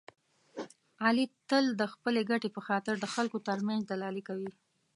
[1.05, 4.51] علي تل د خپلې ګټې په خاطر د خلکو ترمنځ دلالي کوي.